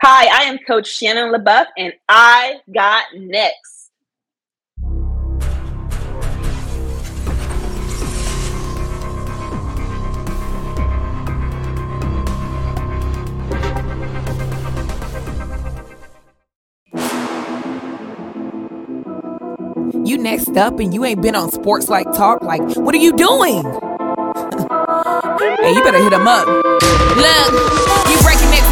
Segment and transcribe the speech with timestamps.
[0.00, 3.90] Hi, I am Coach Shannon LaBeouf, and I got next.
[20.04, 22.42] You next up and you ain't been on Sports Life Talk.
[22.42, 23.64] Like, what are you doing?
[25.58, 26.46] hey, you better hit him up.
[27.16, 28.07] Look,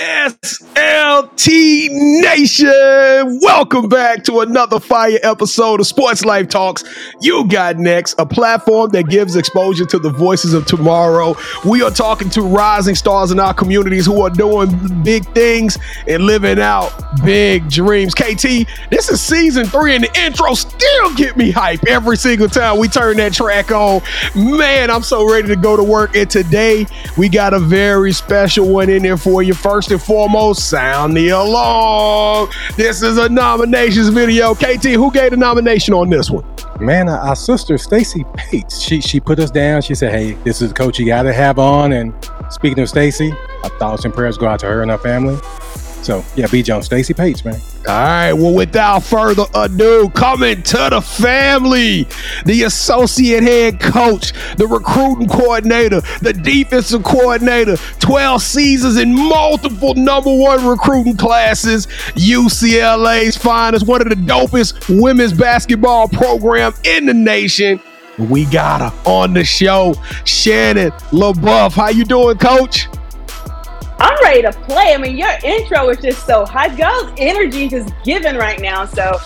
[0.00, 0.79] Chill.
[1.20, 1.90] SLT
[2.22, 6.82] Nation, welcome back to another fire episode of Sports Life Talks.
[7.20, 11.36] You got next, a platform that gives exposure to the voices of tomorrow.
[11.66, 15.76] We are talking to rising stars in our communities who are doing big things
[16.08, 16.90] and living out
[17.22, 18.14] big dreams.
[18.14, 22.78] KT, this is season three, and the intro still get me hype every single time
[22.78, 24.00] we turn that track on.
[24.34, 26.16] Man, I'm so ready to go to work.
[26.16, 26.86] And today
[27.18, 29.52] we got a very special one in there for you.
[29.52, 32.48] First and foremost, sound alarm.
[32.76, 34.54] This is a nominations video.
[34.54, 36.44] KT, who gave the nomination on this one?
[36.80, 39.82] Man, our our sister Stacy Pates, she she put us down.
[39.82, 42.14] She said, "Hey, this is the coach you got to have on." And
[42.50, 45.38] speaking of Stacy, our thoughts and prayers go out to her and her family.
[46.02, 46.62] So yeah, B.
[46.62, 47.60] Jones, Stacy Pates, man.
[47.88, 52.06] All right, well, without further ado, coming to the family,
[52.44, 60.34] the associate head coach, the recruiting coordinator, the defensive coordinator, 12 seasons in multiple number
[60.34, 67.80] one recruiting classes, UCLA's finest, one of the dopest women's basketball program in the nation.
[68.18, 69.94] We got her on the show,
[70.24, 71.72] Shannon LaBeouf.
[71.72, 72.88] How you doing, coach?
[74.00, 74.94] I'm ready to play.
[74.94, 76.74] I mean, your intro is just so high.
[76.74, 78.86] Girls' energy is just given right now.
[78.86, 79.18] So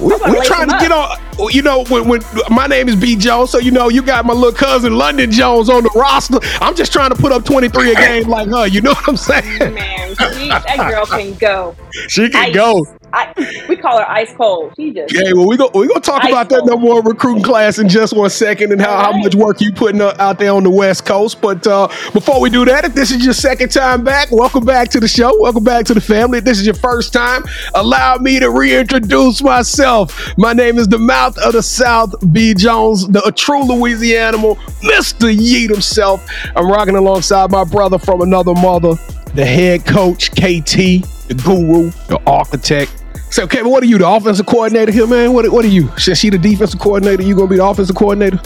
[0.00, 1.16] we, we're trying to get on.
[1.50, 2.20] You know, when, when
[2.50, 5.68] my name is B Jones, so you know you got my little cousin Londynn Jones
[5.68, 6.38] on the roster.
[6.60, 8.66] I'm just trying to put up 23 a game like her.
[8.66, 9.74] You know what I'm saying?
[9.74, 11.76] man, she, that girl can go.
[12.08, 12.54] She can Ice.
[12.54, 12.84] go.
[13.12, 14.72] I, we call her ice cold.
[14.76, 16.70] She just Okay, well we go we gonna talk about that cold.
[16.70, 20.00] number one recruiting class in just one second and how, how much work you putting
[20.00, 21.40] uh, out there on the West Coast.
[21.40, 24.88] But uh, before we do that, if this is your second time back, welcome back
[24.90, 25.38] to the show.
[25.40, 26.38] Welcome back to the family.
[26.38, 27.42] If this is your first time,
[27.74, 30.32] allow me to reintroduce myself.
[30.38, 35.34] My name is the Mouth of the South, B Jones, the true Louisiana, animal, Mr.
[35.34, 36.24] Yeet himself.
[36.54, 38.94] I'm rocking alongside my brother from another mother,
[39.34, 42.99] the head coach, KT, the guru, the architect.
[43.30, 45.32] So, Kevin, what are you, the offensive coordinator here, man?
[45.32, 45.88] What, what are you?
[45.96, 48.40] Since she the defensive coordinator, you gonna be the offensive coordinator?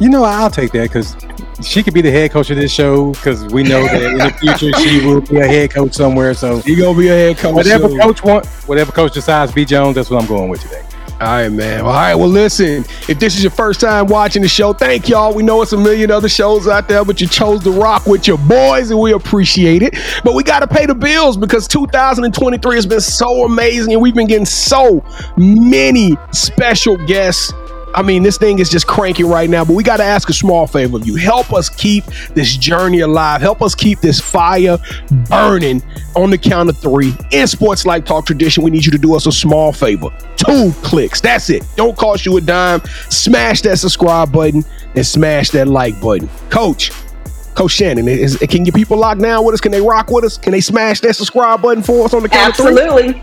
[0.00, 1.14] You know, I'll take that because
[1.62, 4.30] she could be the head coach of this show because we know that in the
[4.30, 6.32] future she will be a head coach somewhere.
[6.34, 7.54] So You gonna be a head coach?
[7.54, 8.00] whatever soon.
[8.00, 9.64] coach want, whatever coach decides, B.
[9.64, 10.82] Jones, that's what I'm going with today.
[11.18, 11.80] All right, man.
[11.80, 12.14] All right.
[12.14, 12.84] Well, listen.
[13.08, 15.32] If this is your first time watching the show, thank y'all.
[15.34, 18.28] We know it's a million other shows out there, but you chose to rock with
[18.28, 19.96] your boys, and we appreciate it.
[20.24, 24.14] But we got to pay the bills because 2023 has been so amazing, and we've
[24.14, 25.02] been getting so
[25.38, 27.50] many special guests.
[27.96, 30.34] I mean, this thing is just cranking right now, but we got to ask a
[30.34, 31.16] small favor of you.
[31.16, 33.40] Help us keep this journey alive.
[33.40, 34.76] Help us keep this fire
[35.30, 35.82] burning
[36.14, 37.14] on the count of three.
[37.32, 40.10] In Sports Life Talk tradition, we need you to do us a small favor.
[40.36, 41.22] Two clicks.
[41.22, 41.64] That's it.
[41.76, 42.82] Don't cost you a dime.
[43.08, 44.62] Smash that subscribe button
[44.94, 46.28] and smash that like button.
[46.50, 46.92] Coach,
[47.54, 49.60] Coach Shannon, is, can your people lock down with us?
[49.62, 50.36] Can they rock with us?
[50.36, 52.78] Can they smash that subscribe button for us on the count of three?
[52.78, 53.22] absolutely.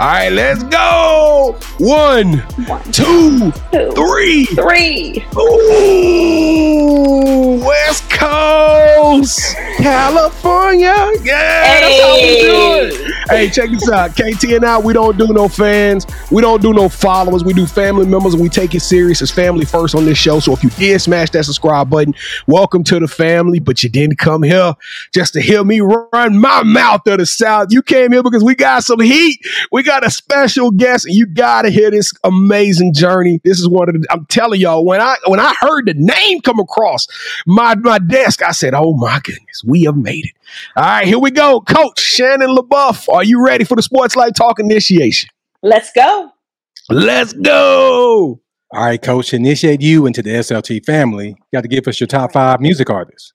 [0.00, 1.58] All right, let's go.
[1.78, 4.46] One, One, two, two, three.
[4.46, 5.22] three.
[5.36, 10.94] Ooh, West Coast, California.
[11.22, 12.94] Yeah, that's how we do it.
[13.30, 14.10] Hey, check this out.
[14.16, 16.04] KT and I, we don't do no fans.
[16.32, 17.44] We don't do no followers.
[17.44, 20.40] We do family members and we take it serious as family first on this show.
[20.40, 22.12] So if you did smash that subscribe button,
[22.48, 23.60] welcome to the family.
[23.60, 24.74] But you didn't come here
[25.14, 27.68] just to hear me run my mouth of the South.
[27.70, 29.38] You came here because we got some heat.
[29.70, 33.40] We got a special guest and you got to hear this amazing journey.
[33.44, 36.40] This is one of the, I'm telling y'all, when I, when I heard the name
[36.40, 37.06] come across
[37.46, 40.32] my, my desk, I said, oh my goodness, we have made it.
[40.76, 41.60] All right, here we go.
[41.60, 45.28] Coach Shannon LaBeouf, are you ready for the Sports Life Talk initiation?
[45.62, 46.30] Let's go.
[46.88, 48.40] Let's go.
[48.72, 52.06] All right, coach, initiate you into the SLT family, you got to give us your
[52.06, 53.32] top five music artists.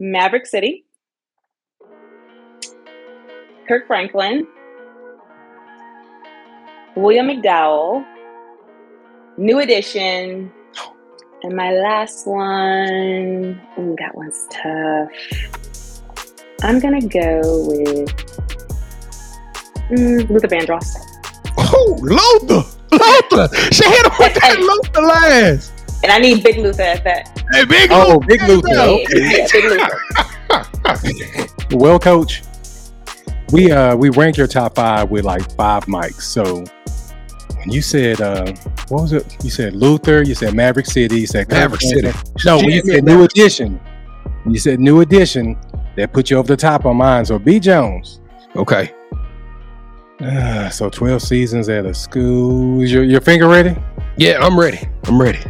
[0.00, 0.84] Maverick City,
[3.68, 4.46] Kirk Franklin,
[6.96, 8.04] William McDowell,
[9.36, 10.50] New Edition,
[11.44, 13.60] and my last one.
[13.78, 15.08] Ooh, that one's tough.
[16.62, 18.08] I'm gonna go with
[19.90, 20.96] mm, Luther Vandross.
[21.58, 23.54] Oh, Luther, Luther.
[23.72, 25.72] She hit him with that Luther last.
[26.02, 27.42] And I need Big Luther at that.
[27.52, 28.26] Hey, big Oh, Luther.
[28.26, 28.68] Big Luther.
[28.74, 29.38] Yeah, Okay.
[29.38, 30.00] yeah, Big Luther.
[31.70, 32.42] Well, coach,
[33.50, 36.20] we uh we rank your top five with like five mics.
[36.22, 36.64] So
[37.64, 38.52] when you said uh
[38.88, 39.36] what was it?
[39.42, 42.12] You said Luther, you said Maverick City, you said Maverick City.
[42.44, 43.80] No, when you said New Edition,
[44.42, 45.56] when you said New Edition,
[45.96, 47.24] that put you over the top on mine.
[47.24, 48.20] So B Jones.
[48.56, 48.92] Okay.
[50.20, 52.80] Uh, so 12 seasons at a school.
[52.80, 53.76] Is your, your finger ready?
[54.16, 54.78] Yeah, I'm ready.
[55.04, 55.40] I'm ready.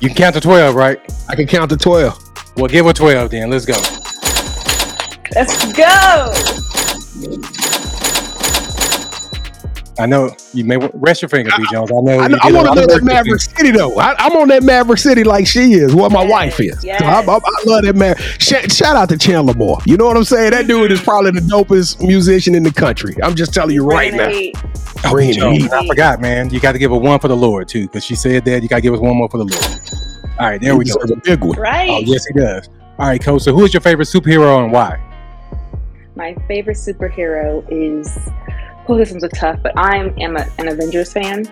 [0.00, 0.98] You can count to 12, right?
[1.28, 2.56] I can count to 12.
[2.56, 3.50] Well, give her 12 then.
[3.50, 3.74] Let's go.
[5.34, 7.67] Let's go.
[10.00, 11.90] I know you may rest your finger, B Jones.
[11.90, 12.20] I know.
[12.20, 13.40] I, know, I did a want to lot of live work that Maverick.
[13.40, 13.98] City though.
[13.98, 16.84] I, I'm on that Maverick City like she is, what my Yes, wife is.
[16.84, 17.00] yes.
[17.00, 18.16] So I, I, I love that man.
[18.38, 19.78] Sh- shout out to Chandler Moore.
[19.86, 20.52] You know what I'm saying?
[20.52, 21.04] That dude is mm-hmm.
[21.04, 23.16] probably the dopest musician in the country.
[23.22, 24.38] I'm just telling you right Bringing now.
[24.38, 24.56] heat.
[25.04, 25.72] Oh, Bring Jones, heat.
[25.72, 26.50] I forgot, man.
[26.50, 28.62] You got to give her one for the Lord too, because she said that.
[28.62, 30.34] You got to give us one more for the Lord.
[30.38, 30.94] All right, there we go.
[30.94, 31.58] a big one.
[31.58, 31.90] Right.
[31.90, 32.68] Oh, yes, he does.
[32.98, 33.42] All right, coach.
[33.42, 35.02] So, who is your favorite superhero and why?
[36.14, 38.16] My favorite superhero is.
[38.90, 41.44] Oh, this one's a tough, but I am a, an Avengers fan,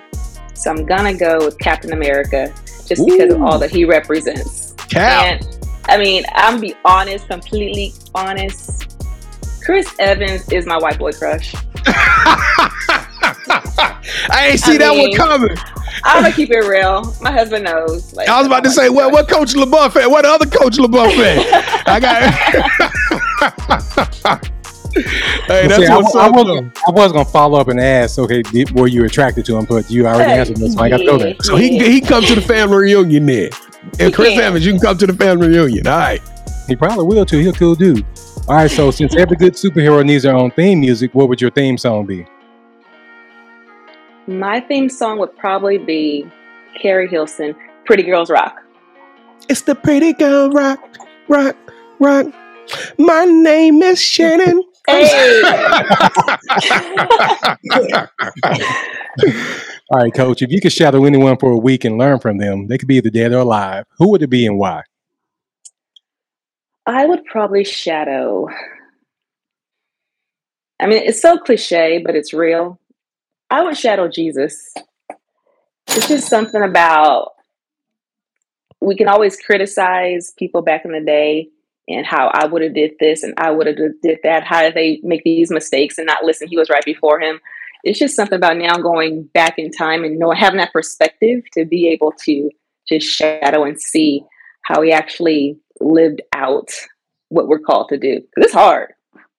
[0.55, 2.51] so I'm gonna go with Captain America
[2.87, 4.73] just because of all that he represents.
[4.89, 5.43] Cap.
[5.43, 8.97] And I mean, I'm be honest, completely honest.
[9.63, 11.55] Chris Evans is my white boy crush.
[14.29, 15.57] I ain't see I that one coming.
[16.05, 17.15] I'm gonna keep it real.
[17.21, 18.15] My husband knows.
[18.15, 20.11] Like, I was about to say, what what Coach LaBeouf at?
[20.11, 21.89] What other Coach LaBeouf at?
[21.89, 22.01] I
[24.23, 24.51] got.
[25.47, 26.35] hey, that's See, I, what's I up.
[26.35, 26.71] was, though.
[26.89, 29.65] I was gonna follow up and ask, okay, did, were you attracted to him?
[29.65, 31.35] But you already answered this, so I got to go there.
[31.43, 33.51] So he can he can come to the family reunion then.
[34.01, 34.41] And Chris can.
[34.41, 35.87] Evans, you can come to the family reunion.
[35.87, 36.23] All right.
[36.67, 37.39] He probably will too.
[37.39, 38.05] He'll cool dude.
[38.49, 41.51] All right, so since every good superhero needs their own theme music, what would your
[41.51, 42.27] theme song be?
[44.27, 46.29] My theme song would probably be
[46.81, 47.55] Keri Hilson,
[47.85, 48.63] "Pretty Girls Rock."
[49.49, 50.81] It's the pretty girl rock,
[51.29, 51.57] rock,
[52.01, 52.27] rock.
[52.99, 54.63] My name is Shannon.
[54.87, 55.43] Hey.
[59.91, 62.67] All right, coach, if you could shadow anyone for a week and learn from them,
[62.67, 63.85] they could be either dead or alive.
[63.99, 64.83] Who would it be and why?
[66.87, 68.49] I would probably shadow.
[70.81, 72.79] I mean, it's so cliche, but it's real.
[73.51, 74.73] I would shadow Jesus.
[75.89, 77.33] It's just something about
[78.81, 81.49] we can always criticize people back in the day
[81.89, 84.45] and how I would have did this and I would have did that.
[84.45, 86.49] How did they make these mistakes and not listen?
[86.49, 87.41] He was right before him.
[87.85, 91.65] It's just something about now going back in time and knowing having that perspective to
[91.65, 92.51] be able to
[92.89, 94.23] just shadow and see
[94.63, 96.69] how he actually lived out
[97.29, 98.21] what we're called to do.
[98.21, 98.93] 'Cause it's hard.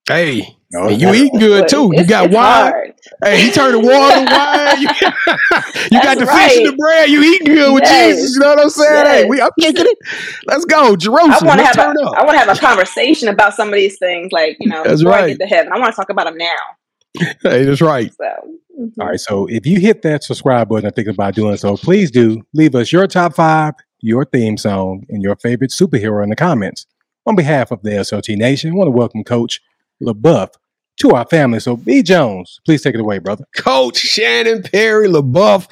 [0.07, 1.91] Hey, No, you eating good But too.
[1.93, 2.71] You got it's wine.
[2.71, 2.93] hard.
[3.23, 4.77] Hey, he turned the water to wine.
[4.77, 4.87] You,
[5.91, 7.09] you got That's the fish and the bread.
[7.09, 8.15] You eating good with Yes.
[8.17, 8.35] Jesus.
[8.35, 9.05] You know what I'm saying?
[9.05, 9.97] Hey, we, I'm kicking it.
[10.45, 11.47] Let's go, I Jerusalem.
[11.47, 12.13] want to have a, up.
[12.17, 15.01] I want to have a conversation about some of these things, like you know, That's
[15.01, 15.27] before I right.
[15.37, 15.71] get to heaven.
[15.73, 17.25] I want to talk about them now.
[17.43, 18.13] Hey, that's right.
[18.13, 18.91] So, mhm.
[18.99, 22.11] All right, so if you hit that subscribe button and think about doing so, please
[22.11, 26.35] do leave us your top five, your theme song, and your favorite superhero in the
[26.35, 26.85] comments.
[27.25, 29.61] On behalf of the SLT Nation, I want to welcome Coach
[29.99, 30.51] LaBeouf
[30.97, 31.59] to our family.
[31.59, 32.01] So, B.
[32.01, 33.45] Jones, please take it away, brother.
[33.55, 35.67] Coach Shannon Perry LaBeouf.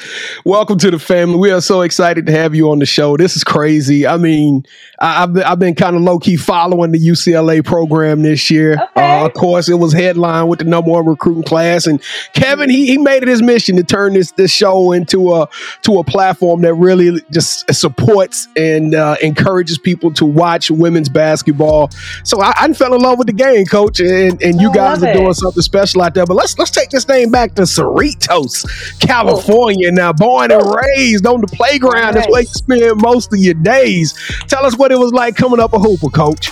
[0.45, 1.37] Welcome to the family.
[1.37, 3.17] We are so excited to have you on the show.
[3.17, 4.05] This is crazy.
[4.05, 4.65] I mean,
[4.99, 8.73] I, I've been, I've been kind of low key following the UCLA program this year.
[8.73, 9.21] Okay.
[9.21, 12.01] Uh, of course, it was headlined with the number one recruiting class, and
[12.33, 15.47] Kevin he, he made it his mission to turn this this show into a
[15.81, 21.89] to a platform that really just supports and uh, encourages people to watch women's basketball.
[22.23, 25.01] So I, I fell in love with the game, Coach, and and you I guys
[25.01, 25.14] love are it.
[25.17, 26.25] Doing something special out there.
[26.25, 28.65] But let's let's take this thing back to Cerritos,
[28.99, 29.89] California.
[29.91, 29.95] Oh.
[29.95, 30.75] Now, born and oh.
[30.75, 34.13] raised on the playground, that's where you spend most of your days.
[34.47, 36.51] Tell us what it was like coming up a hooper, Coach.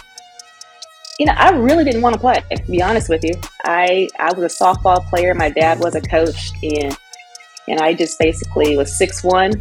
[1.19, 2.43] you know, I really didn't want to play.
[2.51, 3.33] To be honest with you,
[3.65, 5.33] I I was a softball player.
[5.33, 6.97] My dad was a coach, and
[7.67, 9.53] and I just basically was six one.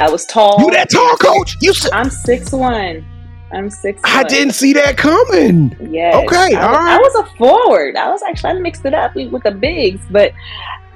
[0.00, 0.56] I was tall.
[0.60, 1.56] You that tall, Coach?
[1.60, 3.04] You I'm six one.
[3.52, 4.00] I'm six.
[4.04, 5.76] I didn't see that coming.
[5.90, 6.18] Yeah.
[6.24, 7.96] Okay, I, all was- I was a forward.
[7.96, 10.32] I was actually I mixed it up with the bigs, but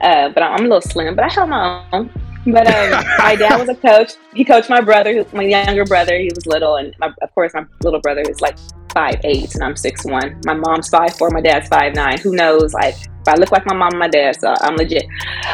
[0.00, 1.14] uh, but I'm a little slim.
[1.14, 2.10] But I held my own.
[2.46, 4.12] But um, my dad was a coach.
[4.34, 6.16] He coached my brother, my younger brother.
[6.18, 8.56] He was little, and my, of course my little brother is like
[8.94, 10.40] five eight and I'm six one.
[10.46, 12.18] My mom's five four, my dad's five nine.
[12.18, 12.72] Who knows?
[12.72, 15.04] Like if I look like my mom and my dad, so I'm legit.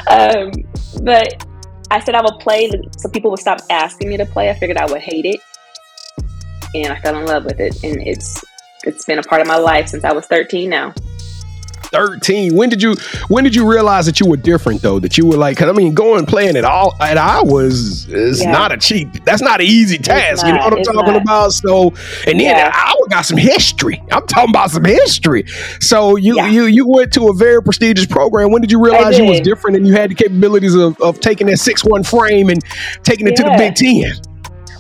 [0.09, 0.53] Um,
[1.03, 1.47] but
[1.91, 4.51] I said I would play so people would stop asking me to play.
[4.51, 5.41] I figured I would hate it.
[6.75, 7.83] And I fell in love with it.
[7.83, 8.45] And it's
[8.85, 10.95] it's been a part of my life since I was 13 now.
[11.93, 12.57] 13.
[12.57, 12.95] When did you
[13.29, 14.99] when did you realize that you were different though?
[14.99, 18.51] That you were like, I mean, going playing at all at Iowa is, is yeah.
[18.51, 19.25] not a cheap.
[19.25, 20.45] That's not an easy task.
[20.47, 21.23] you know what I'm talking not.
[21.23, 21.53] about?
[21.53, 21.89] So,
[22.27, 22.71] and then yeah.
[22.73, 24.03] Iowa got some history.
[24.11, 25.45] I'm talking about some history.
[25.81, 26.47] So you yeah.
[26.49, 28.51] you you went to a very prestigious program.
[28.51, 31.47] When did you realize you was different and you had the capabilities of, of taking
[31.49, 32.63] that six one frame and
[33.03, 34.32] taking it to the Big Ten?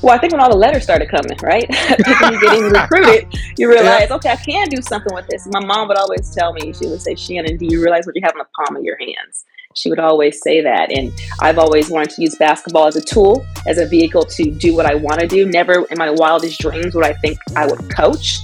[0.02, 1.68] Well, I think when all the letters started coming, right?
[2.04, 4.16] People getting recruited, you realize, yeah.
[4.16, 5.46] okay, I can do something with this.
[5.46, 8.22] My mom would always tell me, she would say, Shannon, do you realize what you
[8.24, 9.44] have in the palm of your hands?
[9.74, 10.90] She would always say that.
[10.90, 14.74] And I've always wanted to use basketball as a tool, as a vehicle to do
[14.74, 15.46] what I want to do.
[15.46, 18.40] Never in my wildest dreams would I think I would coach.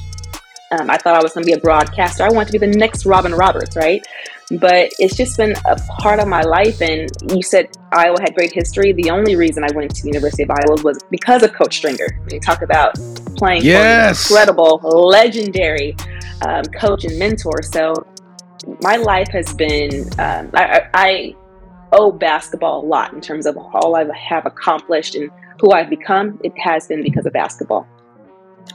[0.71, 2.23] Um, I thought I was going to be a broadcaster.
[2.23, 4.07] I wanted to be the next Robin Roberts, right?
[4.52, 6.81] But it's just been a part of my life.
[6.81, 8.93] And you said Iowa had great history.
[8.93, 12.07] The only reason I went to the University of Iowa was because of Coach Stringer.
[12.33, 12.95] you talk about
[13.37, 14.26] playing yes.
[14.26, 15.95] for an incredible, legendary
[16.47, 17.62] um, coach and mentor.
[17.62, 17.95] So
[18.81, 21.37] my life has been, um, I, I
[21.93, 26.40] owe basketball a lot in terms of all I have accomplished and who I've become.
[26.45, 27.87] It has been because of basketball.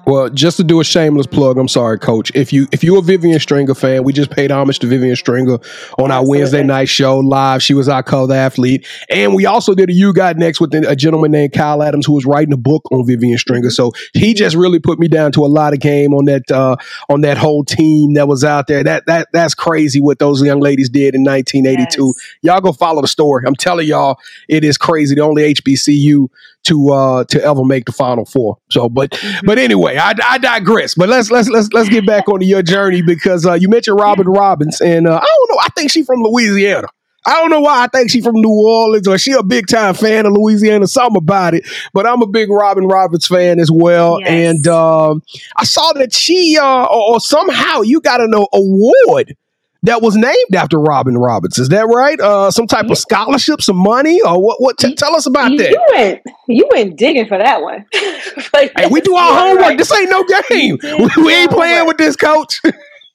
[0.05, 2.31] Well, just to do a shameless plug, I'm sorry, Coach.
[2.35, 5.53] If you if you're a Vivian Stringer fan, we just paid homage to Vivian Stringer
[5.97, 6.29] on our Absolutely.
[6.29, 7.63] Wednesday night show live.
[7.63, 10.95] She was our color athlete, and we also did a You Got Next with a
[10.95, 13.69] gentleman named Kyle Adams who was writing a book on Vivian Stringer.
[13.69, 16.75] So he just really put me down to a lot of game on that uh,
[17.09, 18.83] on that whole team that was out there.
[18.83, 22.05] That that that's crazy what those young ladies did in 1982.
[22.05, 22.29] Yes.
[22.41, 23.45] Y'all go follow the story.
[23.47, 24.19] I'm telling y'all,
[24.49, 25.15] it is crazy.
[25.15, 26.27] The only HBCU
[26.63, 28.57] to uh to ever make the final four.
[28.71, 29.45] So, but mm-hmm.
[29.45, 30.95] but anyway, I, I digress.
[30.95, 34.27] But let's let's let's let's get back onto your journey because uh, you mentioned Robin
[34.27, 35.61] Robbins, and uh, I don't know.
[35.61, 36.87] I think she's from Louisiana.
[37.25, 39.93] I don't know why I think she's from New Orleans or she a big time
[39.93, 41.65] fan of Louisiana, something about it.
[41.93, 44.19] But I'm a big Robin Roberts fan as well.
[44.19, 44.29] Yes.
[44.29, 45.23] And um,
[45.55, 49.35] I saw that she uh, or, or somehow you got an award
[49.83, 51.59] that was named after Robin Roberts.
[51.59, 52.19] Is that right?
[52.19, 54.61] Uh, some type of scholarship, some money, or what?
[54.61, 54.77] What?
[54.77, 55.71] T- tell us about you, that.
[55.71, 57.85] You went, you went digging for that one.
[58.53, 59.61] like, hey, we do our homework.
[59.61, 59.77] Right.
[59.77, 60.79] This ain't no game.
[61.17, 62.61] We, we ain't playing with this, coach.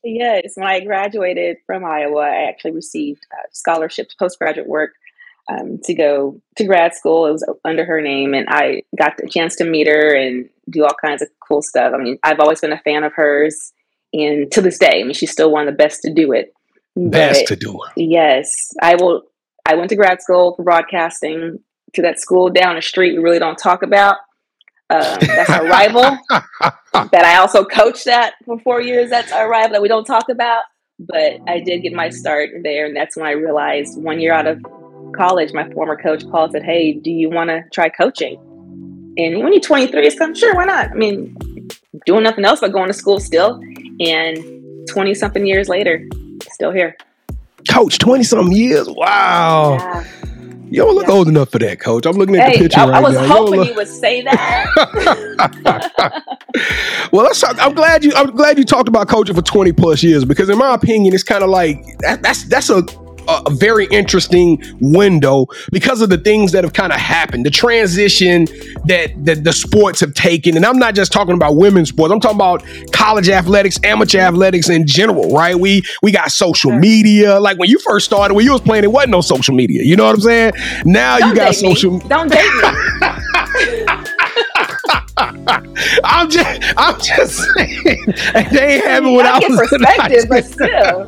[0.04, 4.92] yes, when I graduated from Iowa, I actually received uh, scholarships, postgraduate work.
[5.50, 7.24] Um, to go to grad school.
[7.24, 10.84] It was under her name, and I got the chance to meet her and do
[10.84, 11.94] all kinds of cool stuff.
[11.94, 13.72] I mean, I've always been a fan of hers,
[14.12, 16.52] and to this day, I mean, she's still one of the best to do it.
[16.98, 18.02] Best to do it.
[18.02, 19.22] Yes, I will.
[19.66, 21.58] I went to grad school for broadcasting
[21.94, 23.12] to that school down the street.
[23.12, 24.16] We really don't talk about.
[24.90, 26.18] Um, that's our rival.
[26.30, 29.10] that I also coached that for four years.
[29.10, 30.64] That's our rival that we don't talk about.
[30.98, 34.46] But I did get my start there, and that's when I realized one year out
[34.46, 34.60] of
[35.14, 38.36] college, my former coach called and said, "Hey, do you want to try coaching?"
[39.16, 40.90] And when you're 23, it's kind of sure, why not?
[40.90, 41.36] I mean,
[42.06, 43.60] doing nothing else but going to school still,
[44.00, 46.08] and 20 something years later,
[46.58, 46.96] still here.
[47.70, 48.88] Coach, 20 something years.
[48.90, 49.76] Wow.
[49.78, 50.04] Yeah.
[50.70, 51.14] You don't look yeah.
[51.14, 52.04] old enough for that, coach.
[52.04, 52.98] I'm looking at hey, the picture I, right now.
[52.98, 53.26] I was now.
[53.28, 54.66] hoping you, you would say that.
[57.12, 57.56] well, talk.
[57.58, 58.12] I'm glad you.
[58.14, 61.22] I'm glad you talked about coaching for 20 plus years because, in my opinion, it's
[61.22, 62.82] kind of like that, that's that's a
[63.28, 68.46] a very interesting window because of the things that have kind of happened, the transition
[68.86, 70.56] that, that the sports have taken.
[70.56, 72.12] And I'm not just talking about women's sports.
[72.12, 75.54] I'm talking about college athletics, amateur athletics in general, right?
[75.56, 77.38] We we got social media.
[77.38, 79.82] Like when you first started, when you was playing, it wasn't no social media.
[79.82, 80.52] You know what I'm saying?
[80.84, 81.92] Now Don't you got social.
[81.92, 82.08] Me.
[82.08, 83.84] Don't date me.
[86.04, 88.04] I'm just, I'm just saying,
[88.52, 91.06] they ain't having what I, I was perspective, but still.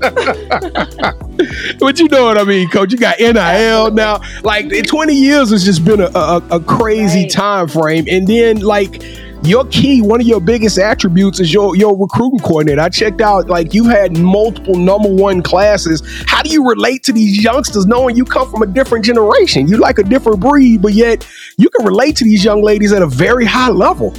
[1.79, 2.93] but you know what I mean, Coach.
[2.93, 4.21] You got NIL now.
[4.43, 7.31] Like 20 years has just been a, a, a crazy right.
[7.31, 9.03] time frame, and then like
[9.43, 12.81] your key, one of your biggest attributes is your your recruiting coordinator.
[12.81, 16.03] I checked out like you've had multiple number one classes.
[16.27, 19.67] How do you relate to these youngsters knowing you come from a different generation?
[19.67, 21.27] You like a different breed, but yet
[21.57, 24.15] you can relate to these young ladies at a very high level.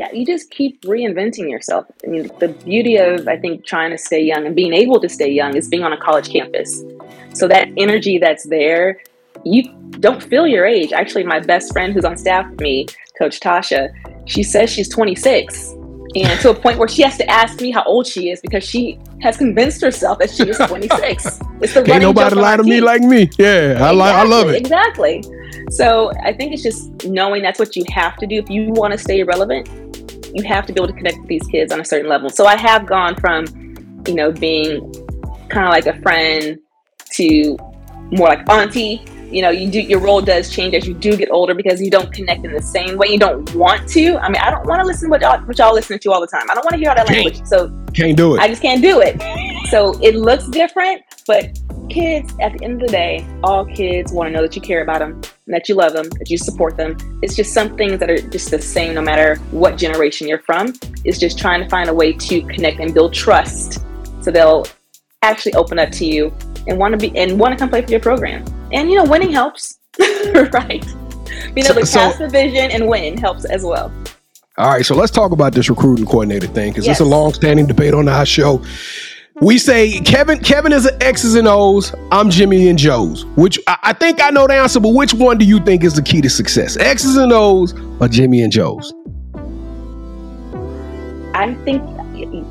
[0.00, 1.84] Yeah, you just keep reinventing yourself.
[2.02, 5.10] I mean, the beauty of I think trying to stay young and being able to
[5.10, 6.82] stay young is being on a college campus.
[7.34, 9.02] So that energy that's there,
[9.44, 9.64] you
[10.00, 10.94] don't feel your age.
[10.94, 12.86] Actually, my best friend who's on staff with me,
[13.18, 13.92] Coach Tasha,
[14.24, 15.74] she says she's 26
[16.14, 18.64] and to a point where she has to ask me how old she is because
[18.64, 21.40] she has convinced herself that she is 26.
[21.60, 23.28] It's the Ain't nobody lie to me like me.
[23.38, 24.14] Yeah, I like.
[24.14, 24.56] I love it.
[24.56, 25.22] Exactly.
[25.70, 28.92] So I think it's just knowing that's what you have to do if you want
[28.92, 29.68] to stay relevant.
[30.34, 32.30] You have to be able to connect with these kids on a certain level.
[32.30, 33.46] So I have gone from,
[34.06, 34.92] you know, being
[35.48, 36.58] kind of like a friend
[37.12, 37.56] to
[38.12, 39.04] more like auntie.
[39.30, 41.88] You know, you do your role does change as you do get older because you
[41.88, 43.08] don't connect in the same way.
[43.08, 44.16] You don't want to.
[44.18, 46.20] I mean, I don't want to listen to what y'all, what y'all listening to all
[46.20, 46.50] the time.
[46.50, 47.24] I don't want to hear all that Can't.
[47.24, 47.46] language.
[47.46, 48.40] So Can't do it.
[48.40, 49.20] I just can't do it.
[49.70, 51.56] So it looks different, but
[51.90, 54.82] kids, at the end of the day, all kids want to know that you care
[54.82, 55.12] about them,
[55.46, 56.96] and that you love them, that you support them.
[57.22, 60.72] It's just some things that are just the same no matter what generation you're from.
[61.04, 63.82] It's just trying to find a way to connect and build trust
[64.22, 64.66] so they'll
[65.22, 66.32] actually open up to you
[66.66, 68.44] and want to be and want to come play for your program.
[68.72, 70.84] And you know, winning helps, right?
[71.54, 73.92] Being able to So- so- the vision and win helps as well.
[74.58, 77.94] All right, so let's talk about this recruiting coordinator thing because it's a long-standing debate
[77.94, 78.62] on our show.
[79.40, 81.94] We say Kevin Kevin is an X's and O's.
[82.12, 83.24] I'm Jimmy and Joe's.
[83.36, 85.94] Which I, I think I know the answer, but which one do you think is
[85.94, 86.76] the key to success?
[86.76, 88.92] X's and O's or Jimmy and Joe's?
[91.34, 91.82] I think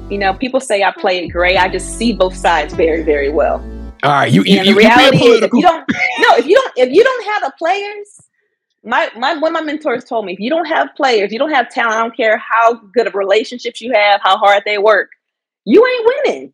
[0.10, 1.58] you know, people say I play it gray.
[1.58, 3.64] I just see both sides very, very well.
[4.02, 5.88] All right, you you, and the you reality is, if you don't,
[6.20, 8.20] no, if you don't, if you don't have the players,
[8.84, 11.52] my my one of my mentors told me, if you don't have players, you don't
[11.52, 11.94] have talent.
[11.94, 15.12] I don't care how good of relationships you have, how hard they work,
[15.66, 16.54] you ain't winning.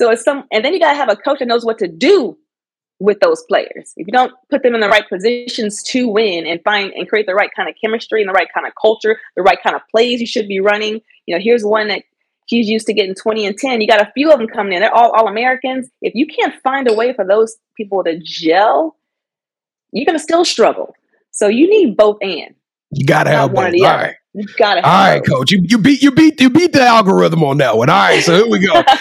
[0.00, 2.38] So it's some, and then you gotta have a coach that knows what to do
[3.00, 3.92] with those players.
[3.98, 7.26] If you don't put them in the right positions to win and find and create
[7.26, 9.82] the right kind of chemistry and the right kind of culture, the right kind of
[9.90, 11.02] plays you should be running.
[11.26, 12.04] You know, here's one that
[12.46, 13.82] he's used to getting 20 and 10.
[13.82, 14.80] You got a few of them coming in.
[14.80, 15.90] They're all all Americans.
[16.00, 18.96] If you can't find a way for those people to gel,
[19.92, 20.94] you're gonna still struggle.
[21.30, 22.54] So you need both and.
[22.90, 23.68] You gotta Not have one both.
[23.68, 24.02] or the All other.
[24.04, 25.28] right, You gotta All right, both.
[25.28, 25.50] coach.
[25.52, 27.90] You you beat you beat you beat the algorithm on that one.
[27.90, 28.82] All right, so here we go.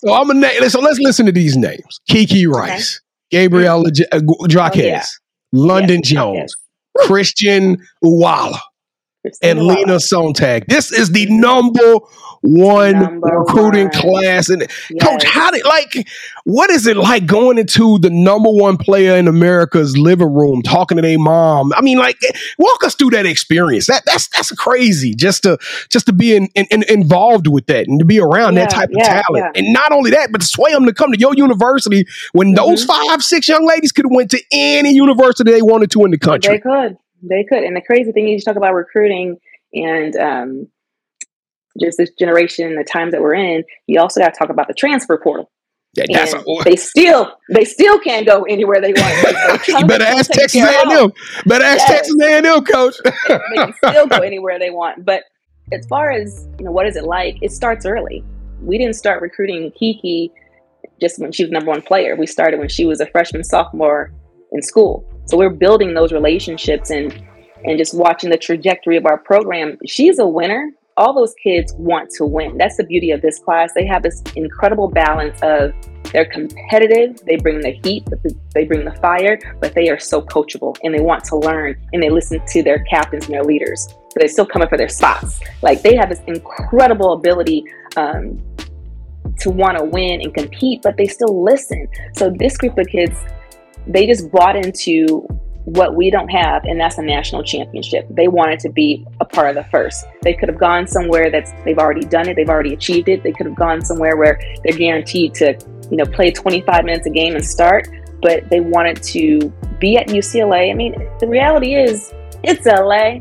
[0.00, 3.00] So I'm a na- so let's listen to these names: Kiki Rice,
[3.32, 5.04] Gabriela J- uh, Jaquez, Oh, yeah.
[5.60, 6.54] Londynn Yes, Jones,
[6.96, 7.08] yes.
[7.08, 8.58] Christeen Iwuala,
[9.42, 9.98] and Lina.
[10.00, 10.66] Sontag.
[10.68, 11.98] This is the number
[12.40, 13.92] one Number recruiting one.
[14.22, 14.48] class.
[14.48, 14.62] And
[15.02, 16.06] coach, how did like
[16.44, 20.96] what is it like going into the number one player in America's living room, talking
[20.96, 21.72] to their mom?
[21.74, 22.16] I mean, like
[22.58, 23.86] walk us through that experience.
[23.88, 25.58] That that's that's crazy just to
[25.90, 28.78] just to be in, in, in- involved with that and to be around that Yeah,
[28.78, 29.26] type of talent.
[29.56, 29.60] yeah.
[29.62, 32.68] And not only that, but to sway them to come to your university when those
[32.86, 33.08] Mm-hmm.
[33.10, 36.18] five, six young ladies could have went to any university they wanted to in the
[36.18, 36.54] country.
[36.54, 36.96] They could.
[37.22, 37.62] They could.
[37.64, 39.36] And the crazy thing is, you talk about recruiting
[39.74, 40.68] and um,
[41.80, 43.64] just this generation, the times that we're in.
[43.86, 45.50] You also got to talk about the transfer portal.
[45.94, 49.68] That- that's And a- they still, they still can't go anywhere they want.
[49.68, 51.10] you better ask Texas A&M.
[51.46, 51.90] Better ask Yes.
[51.90, 52.94] Texas A&M, coach.
[53.28, 55.04] they can still go anywhere they want.
[55.04, 55.24] But
[55.72, 57.36] as far as you know, what is it like?
[57.42, 58.24] It starts early.
[58.60, 60.32] We didn't start recruiting Kiki
[61.00, 62.16] just when she was number one player.
[62.16, 64.12] We started when she was a freshman, sophomore
[64.52, 65.04] in school.
[65.28, 67.12] So we're building those relationships and
[67.64, 69.78] and just watching the trajectory of our program.
[69.86, 70.70] She's a winner.
[70.96, 72.56] All those kids want to win.
[72.56, 73.72] That's the beauty of this class.
[73.74, 75.72] They have this incredible balance of
[76.12, 78.06] they're competitive, they bring the heat,
[78.54, 82.02] they bring the fire, but they are so coachable and they want to learn and
[82.02, 83.88] they listen to their captains and their leaders.
[84.14, 85.40] But they're still coming for their spots.
[85.62, 87.64] Like they have this incredible ability
[87.96, 88.42] um,
[89.40, 91.86] to want to win and compete, but they still listen.
[92.16, 93.16] So this group of kids,
[93.88, 95.26] they just bought into
[95.64, 98.06] what we don't have, and that's a national championship.
[98.10, 100.04] They wanted to be a part of the first.
[100.22, 103.22] They could have gone somewhere that's they've already done it, they've already achieved it.
[103.22, 105.58] They could have gone somewhere where they're guaranteed to,
[105.90, 107.88] you know, play 25 minutes a game and start,
[108.22, 110.70] but they wanted to be at UCLA.
[110.70, 113.18] I mean, the reality is it's LA.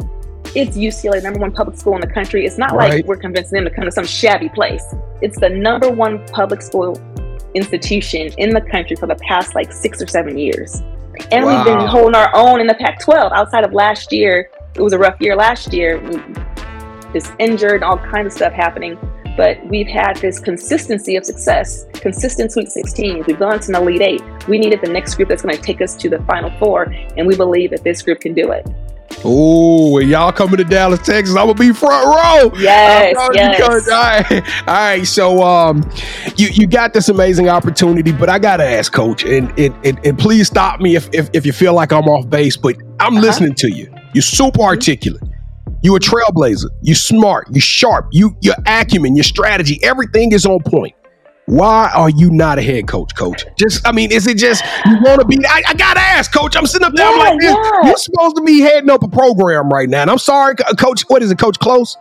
[0.55, 2.45] It's UCLA, number one public school in the country.
[2.45, 2.91] It's not Right.
[2.93, 4.83] like we're convincing them to come to some shabby place.
[5.21, 6.97] It's the number one public school
[7.53, 10.81] institution in the country for the past like six or seven years.
[11.31, 14.49] And we've been holding our own in the Pac 12 outside of last year.
[14.75, 16.21] It was a rough year last year, we-
[17.13, 18.97] just injured, all kinds of stuff happening.
[19.35, 23.23] But we've had this consistency of success, consistent Sweet 16.
[23.27, 24.47] We've gone to an Elite Eight.
[24.47, 27.27] We needed the next group that's going to take us to the Final Four, and
[27.27, 28.67] we believe that this group can do it.
[29.23, 32.51] Oh, when y'all coming to Dallas, Texas, I'm gonna be front row.
[32.59, 33.87] Yes, I'm telling you, yes.
[33.89, 35.07] All right, all right.
[35.07, 35.89] So, um,
[36.37, 40.17] you you got this amazing opportunity, but I gotta ask, Coach, and and, and, and
[40.19, 43.25] please stop me if, if if you feel like I'm off base, but I'm Uh-huh.
[43.25, 43.91] listening to you.
[44.13, 45.21] You're super articulate.
[45.83, 46.69] You a trailblazer.
[46.81, 47.47] You smart.
[47.51, 48.07] You sharp.
[48.11, 50.93] You your acumen, your strategy, everything is on point.
[51.47, 53.45] Why are you not a head coach, coach?
[53.57, 55.37] Just, I mean, is it just you want to be?
[55.47, 56.57] I, I gotta ask, coach.
[56.57, 57.53] I'm sitting up there, I'm like, this.
[57.55, 57.85] yeah.
[57.85, 60.01] you're supposed to be heading up a program right now.
[60.01, 61.03] And I'm sorry, coach.
[61.07, 61.95] What is it, Coach Close?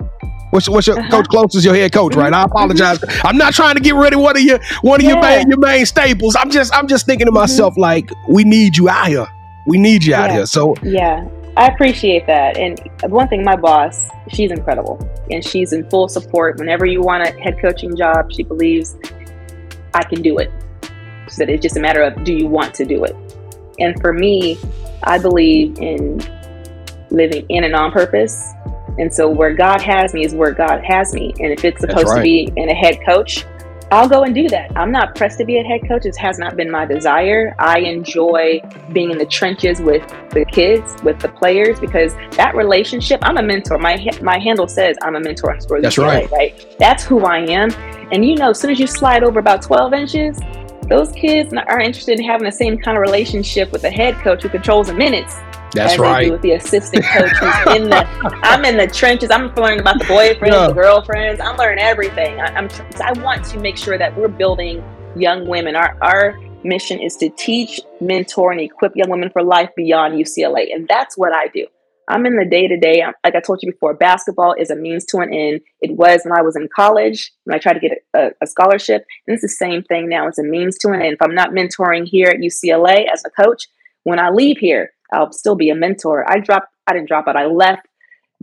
[0.51, 1.11] What's, what's your Uh-huh.
[1.11, 2.33] coach Close is your head coach, right?
[2.33, 2.99] I apologize.
[3.25, 5.59] I'm not trying to get rid of one of your one of your main your
[5.59, 6.35] main staples.
[6.35, 9.29] I'm just I'm just thinking to myself like, we need you out here.
[9.69, 10.37] We need you out Yeah.
[10.39, 10.47] here.
[10.47, 11.25] So Yeah.
[11.57, 12.59] I appreciate that.
[12.59, 14.99] And one thing, my boss, she's incredible,
[15.31, 16.59] and she's in full support.
[16.59, 18.95] Whenever you want a head coaching job, she believes
[19.97, 20.51] I can do it.
[21.29, 23.17] So it's just a matter of do you want to do it.
[23.79, 24.59] And for me,
[25.03, 26.21] I believe in
[27.11, 28.53] living in and on purpose.
[28.99, 31.35] And so where God has me is where God has me.
[31.41, 32.17] And if it's supposed right.
[32.17, 33.45] to be in a head coach,
[33.93, 34.77] I'll go and do that.
[34.77, 36.07] I'm not pressed to be a head coach.
[36.07, 37.55] It has not been my desire.
[37.59, 38.61] I enjoy
[38.93, 43.21] being in the trenches with the kids, with the players, because that relationship.
[43.23, 43.79] I'm a mentor.
[43.79, 45.83] My my handle says I'm a mentor on Sports.
[45.85, 46.29] That's right.
[46.33, 46.75] Right.
[46.81, 47.71] That's who I am.
[48.13, 50.41] And you know, as soon as you slide over about 12 inches,
[50.89, 54.43] those kids are interested in having the same kind of relationship with the head coach
[54.43, 55.35] who controls the minutes
[55.77, 56.21] that's as right.
[56.21, 58.07] They do with the assistant coach who's in the.
[58.43, 59.31] I'm in the trenches.
[59.31, 60.69] I'm learning about the boyfriends, yeah.
[60.69, 61.41] the girlfriends.
[61.41, 62.41] I'm learning everything.
[62.41, 62.69] I, am
[63.03, 64.83] I want to make sure that we're building
[65.17, 65.77] young women.
[65.77, 70.75] Our our mission is to teach, mentor, and equip young women for life beyond UCLA,
[70.75, 71.67] and that's what I do.
[72.09, 73.03] I'm in the day to day.
[73.25, 75.61] Like I told you before, basketball is a means to an end.
[75.81, 79.05] It was when I was in college, when I tried to get a, a, scholarship.
[79.27, 80.29] And it's the same thing now.
[80.29, 81.15] It's a means to an end.
[81.15, 83.67] If I'm not mentoring here at UCLA as a coach,
[84.05, 86.25] when I leave here, I'll still be a mentor.
[86.31, 87.37] I dropped, I didn't drop out.
[87.37, 87.87] I left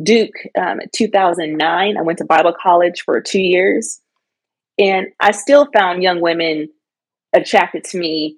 [0.02, 1.98] Duke um, 2009.
[1.98, 4.02] I went to Bible college for two years.
[4.78, 6.70] And I still found young women
[7.32, 8.38] attracted to me,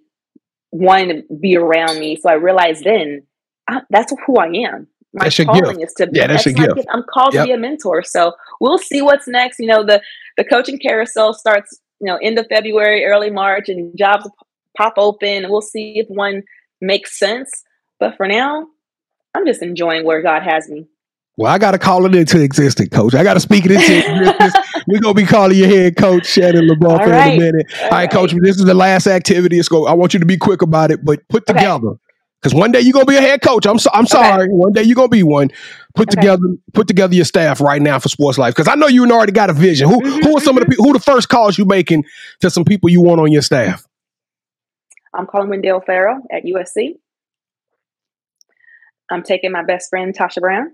[0.71, 2.17] wanting to be around me.
[2.17, 3.23] So I realized then
[3.67, 4.87] I, that's who I am.
[5.15, 6.75] My that's calling is to yeah, that's, that's gift.
[6.75, 6.87] gift.
[6.91, 7.43] I'm called yep.
[7.43, 8.03] to be a mentor.
[8.03, 9.59] So we'll see what's next.
[9.59, 10.01] You know, the
[10.37, 14.29] the coaching carousel starts, you know, end of February, early March, and jobs
[14.77, 15.49] pop open.
[15.49, 16.43] We'll see if one
[16.81, 17.49] makes sense.
[17.99, 18.67] But for now,
[19.33, 20.87] I'm just enjoying where God has me.
[21.37, 23.13] Well, I got to call it into existence, coach.
[23.13, 24.53] I got to speak it into existence.
[24.87, 27.65] We're going to be calling your head coach, Shannon LaBeouf, in a minute.
[27.73, 29.59] All, All right, right, coach, this is the last activity.
[29.59, 29.85] It's go.
[29.85, 31.59] I want you to be quick about it, but put okay.
[31.59, 31.95] together.
[32.45, 33.65] Because one day you're gonna be a head coach.
[33.65, 34.43] I'm so, I'm sorry.
[34.43, 34.51] Okay.
[34.51, 35.49] One day you're gonna be one.
[35.95, 36.21] Put okay.
[36.21, 38.53] together put together your staff right now for sports life.
[38.53, 39.89] Because I know you already got a vision.
[39.89, 40.27] Who mm-hmm.
[40.27, 40.85] who are some of the people?
[40.85, 42.03] Who the first calls you making
[42.41, 43.87] to some people you want on your staff?
[45.11, 46.99] I'm calling Wendell Farrell at USC.
[49.09, 50.71] I'm taking my best friend Tasha Brown.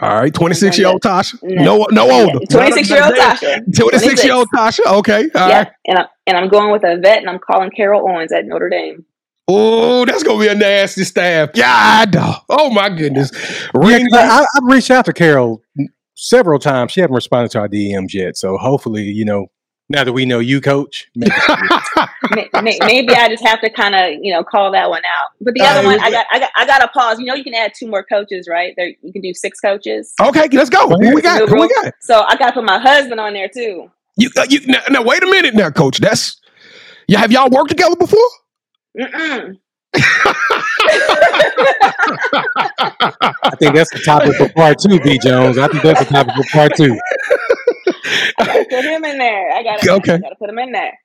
[0.00, 1.42] All right, 26 year old Tasha.
[1.42, 2.38] No, no older.
[2.48, 3.76] 26 year old Tasha.
[3.76, 4.98] 26 year old Tasha.
[4.98, 5.28] Okay.
[5.34, 5.58] All yeah.
[5.58, 5.72] Right.
[5.86, 8.68] And, I'm, and I'm going with a vet and I'm calling Carol Owens at Notre
[8.68, 9.04] Dame.
[9.46, 11.50] Oh, that's gonna be a nasty staff.
[11.54, 12.06] Yeah,
[12.48, 13.30] oh my goodness.
[13.74, 15.62] Yeah, I, have reached out to Carol
[16.14, 16.92] several times.
[16.92, 18.36] She hasn't responded to our DMs yet.
[18.36, 19.48] So hopefully, you know,
[19.90, 21.34] now that we know you, coach, maybe,
[22.62, 25.28] maybe I just have to kind of you know call that one out.
[25.42, 27.18] But the other uh, one, I got, I got, I got to pause.
[27.18, 28.72] You know, you can add two more coaches, right?
[28.78, 30.14] There, you can do six coaches.
[30.20, 30.88] Okay, let's go.
[30.88, 31.46] Who we got?
[31.46, 31.92] Who we got?
[32.00, 33.90] So I got to put my husband on there too.
[34.16, 35.98] You, uh, you now, now, wait a minute, now, coach.
[35.98, 36.40] That's
[37.08, 37.18] yeah.
[37.18, 38.20] Have y'all worked together before?
[38.98, 39.58] Mm-mm.
[43.42, 45.58] I think that's the topic for part two, B Jones.
[45.58, 46.98] I think that's the topic for part two.
[48.38, 49.52] I put him in there.
[49.52, 50.14] I gotta, okay.
[50.14, 50.98] I gotta put him in there.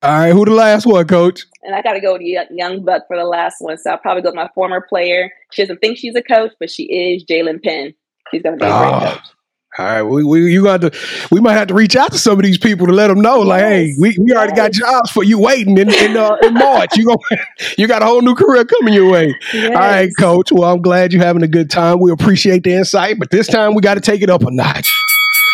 [0.00, 1.44] All right, who the last one, coach?
[1.64, 3.76] And I got to go with Young Buck for the last one.
[3.78, 5.32] So I'll probably go with my former player.
[5.50, 7.94] She doesn't think she's a coach, but she is Jaelynn Penn.
[8.30, 9.14] She's going to be a great ah.
[9.14, 9.28] coach.
[9.76, 10.90] All right, we, we you got to
[11.30, 13.40] we might have to reach out to some of these people to let them know,
[13.40, 16.96] like, hey, we, we already got jobs for you waiting in in, uh, in March.
[16.96, 17.16] You go,
[17.78, 19.36] you got a whole new career coming your way.
[19.52, 19.68] Yes.
[19.68, 20.50] All right, coach.
[20.50, 22.00] Well, I'm glad you're having a good time.
[22.00, 24.92] We appreciate the insight, but this time we got to take it up a notch.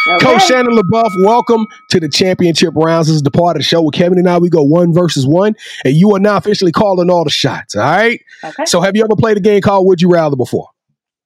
[0.06, 0.24] Okay.
[0.24, 3.08] Coach Shannon LaBeouf, welcome to the championship rounds.
[3.08, 5.26] This is the part of the show where Kevin and I we go one versus
[5.26, 7.74] one, and you are now officially calling all the shots.
[7.74, 8.20] All right.
[8.42, 8.66] Okay.
[8.66, 10.68] So, have you ever played a game called Would You Rather before?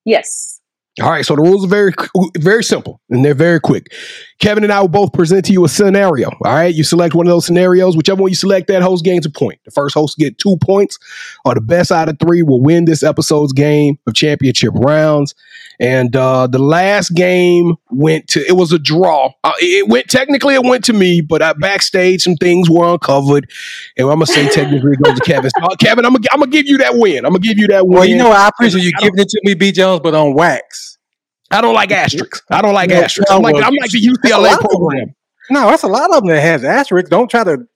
[0.04, 0.57] Yes.
[1.00, 1.92] All right, so the rules are very
[2.38, 3.92] very simple and they're very quick.
[4.40, 6.28] Kevin and I will both present to you a scenario.
[6.28, 7.96] All right, you select one of those scenarios.
[7.96, 9.58] Whichever one you select, that host gains a point.
[9.64, 10.98] The first host get two points,
[11.44, 15.34] or the best out of three will win this episode's game of championship rounds.
[15.80, 19.32] And uh, the last game went to it was a draw.
[19.44, 23.50] Uh, it went technically it went to me, but I backstage some things were uncovered,
[23.96, 25.50] and I'm gonna say technically it goes to Kevin.
[25.50, 27.24] So, uh, Kevin, I'm gonna I'm gonna give you that win.
[27.24, 27.98] I'm gonna give you that win.
[27.98, 30.87] Well, you know I appreciate you giving it to me, B Jones, but on wax.
[31.50, 32.42] I don't like asterisks.
[32.50, 33.30] I don't like asterisks.
[33.30, 35.14] I'm like, I'm like the UCLA program.
[35.50, 37.08] No, that's a lot of them that has asterisks.
[37.08, 37.66] Don't try to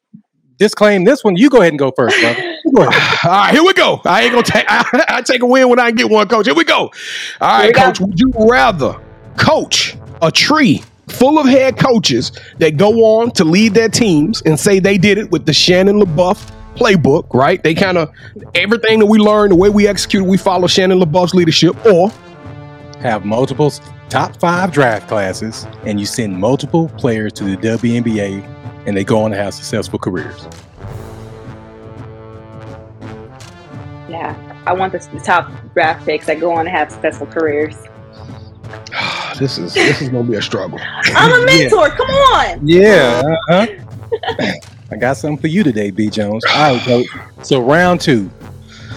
[0.59, 1.37] disclaim this one.
[1.37, 2.57] You go ahead and go first, brother.
[2.75, 2.89] Go All
[3.25, 4.01] right, here we go.
[4.05, 4.65] I ain't gonna take.
[4.69, 6.47] I, I, take a win when I get one, coach.
[6.47, 6.91] Here we go.
[7.41, 8.01] All right, coach.
[8.01, 9.01] Would you rather
[9.37, 14.59] coach a tree full of head coaches that go on to lead their teams and
[14.59, 17.63] say they did it with the Shannon LaBeouf playbook, right?
[17.63, 18.11] They kind of
[18.55, 22.11] everything that we learn, the way we execute, we follow Shannon LaBeouf's leadership, or
[23.03, 23.71] have multiple
[24.09, 28.43] top five draft classes, and you send multiple players to the WNBA,
[28.87, 30.47] and they go on to have successful careers.
[34.09, 34.37] Yeah.
[34.67, 37.75] I want the, the top draft picks that go on to have successful careers.
[39.39, 40.79] this is this is gonna be a struggle.
[41.05, 41.89] I'm a mentor.
[41.91, 42.67] Come on.
[42.67, 43.23] Yeah.
[43.49, 43.67] Uh-huh.
[44.91, 46.09] I got something for you today, B.
[46.09, 46.45] Jones.
[46.55, 47.07] All right, coach.
[47.43, 48.31] So round two.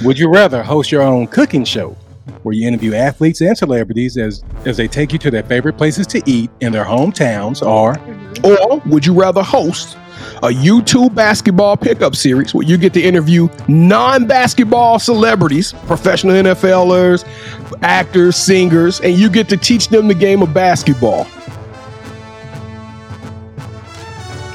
[0.03, 1.95] Would you rather host your own cooking show
[2.43, 6.07] where you interview athletes and celebrities as, as they take you to their favorite places
[6.07, 7.97] to eat in their hometowns, or
[8.43, 9.97] Or would you rather host
[10.37, 17.25] a YouTube basketball pickup series where you get to interview non-basketball celebrities, professional NFLers,
[17.81, 21.27] actors, singers, and you get to teach them the game of basketball?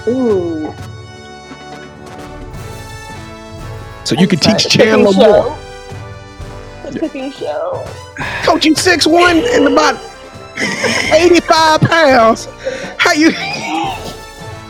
[0.09, 0.75] Ooh.
[4.05, 5.57] So you could teach Chandler show.
[6.93, 7.01] More.
[7.01, 7.85] The cooking show.
[8.45, 9.97] Coaching six one and about
[11.13, 12.47] eighty-five pounds.
[12.99, 13.31] How you?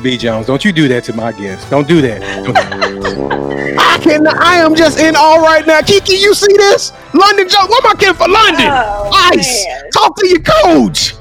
[0.02, 0.16] B.
[0.16, 1.68] Jones, don't you do that to my guests.
[1.68, 2.22] Don't do that.
[3.78, 4.26] I can.
[4.26, 5.80] I am just in all right now.
[5.83, 6.92] Kiki, you see this?
[7.12, 7.66] London Joe.
[7.66, 8.66] What am I getting for London?
[8.70, 9.66] Oh, Ice.
[9.66, 9.90] man.
[9.90, 11.14] Talk to your coach.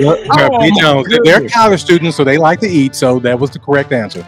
[0.00, 0.70] Well, Oh, B.
[0.70, 2.94] my Jones, they're college students, so they like to eat.
[2.94, 4.24] So that was the correct answer.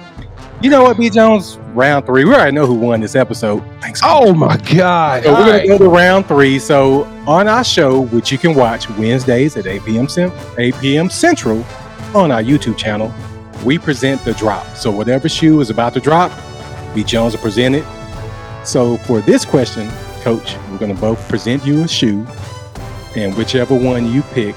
[0.62, 1.10] You know what, B.
[1.10, 1.58] Jones?
[1.74, 2.24] Round three.
[2.24, 3.62] We already know who won this episode.
[3.82, 4.00] Thanks.
[4.02, 5.22] Oh my God.
[5.22, 5.66] So we're right.
[5.66, 6.58] gonna go to round three.
[6.58, 10.08] So on our show, which you can watch Wednesdays at 8 p.m.
[10.08, 11.10] Cent- 8 p.m.
[11.10, 11.62] Central
[12.14, 13.12] on our YouTube channel,
[13.66, 14.66] we present the drop.
[14.76, 16.32] So whatever shoe is about to drop,
[16.94, 17.04] B.
[17.04, 17.84] Jones will present it.
[18.64, 19.90] So for this question,
[20.22, 22.26] Coach, we're gonna both present you a shoe,
[23.14, 24.56] and whichever one you pick,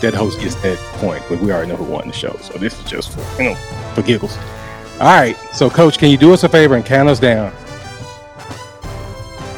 [0.00, 1.22] that host gets that point.
[1.28, 3.54] But we already know who won the show, so this is just for you know
[3.94, 4.36] for giggles.
[5.00, 5.36] All right.
[5.52, 7.50] So Coach, can you do us a favor and count us down?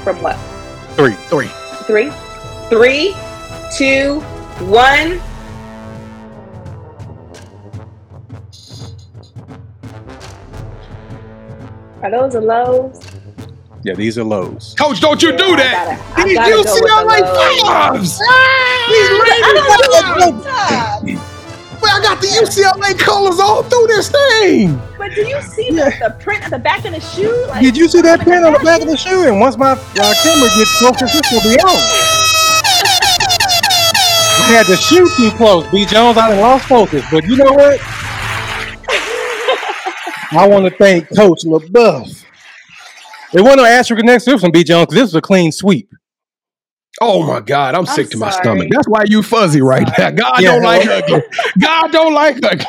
[0.02, 0.36] From what?
[0.96, 1.12] Three.
[1.28, 1.48] Three.
[1.86, 2.10] Three,
[2.68, 3.14] three,
[3.76, 4.20] two,
[4.66, 5.20] one.
[12.02, 13.00] Are those the lows?
[13.82, 14.74] Yeah, these are lows.
[14.78, 15.98] Coach, don't you Yeah, do that.
[16.14, 18.20] gotta- I These gotta go with UCLA fives.
[18.22, 19.18] Ah, I These don't
[21.06, 21.20] ladies.
[22.00, 22.22] Know top.
[22.22, 24.80] Well, I got the UCLA colors all through this thing.
[24.96, 27.46] But do you see the, the print at the back of the shoe?
[27.48, 29.28] Like, Did you see that print on the back of the shoe?
[29.28, 32.18] And once my uh, camera gets closer, this will be on.
[34.40, 35.84] I had to shoot too close, B.
[35.84, 36.16] Jones.
[36.16, 37.04] I done lost focus.
[37.10, 37.78] But you know what?
[40.30, 42.24] I want to thank Coach LaBeouf.
[43.34, 44.64] It wasn't an asterisk next to one, B.
[44.64, 45.90] Jones, because this was a clean sweep.
[47.00, 48.42] Oh my God, I'm, I'm sick to my sorry.
[48.42, 48.68] stomach.
[48.70, 50.10] That's why you fuzzy right now.
[50.10, 50.52] God Yeah.
[50.52, 51.22] don't like ugly.
[51.60, 52.66] God don't like ugly.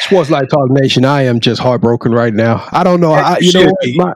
[0.00, 2.66] Sports Life Talk Nation, I am just heartbroken right now.
[2.72, 3.12] I don't know.
[3.12, 3.88] I, you know what?
[3.94, 4.12] My,